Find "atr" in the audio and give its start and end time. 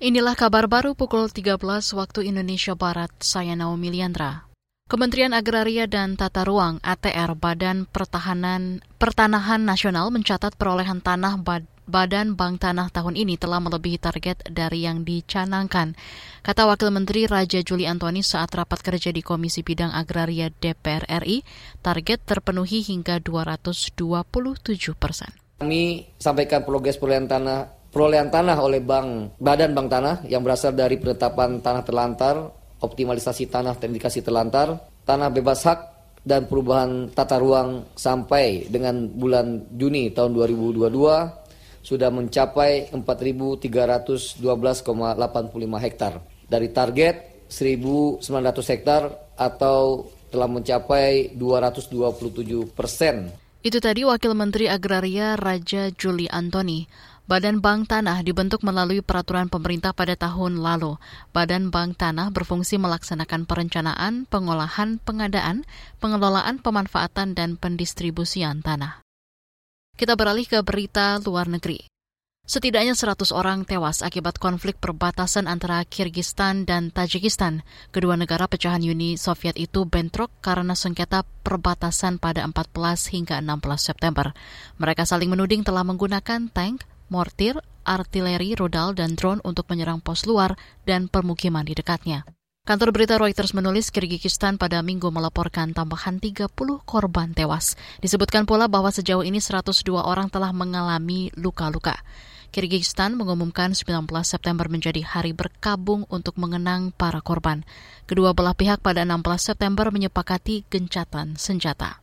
6.80-7.36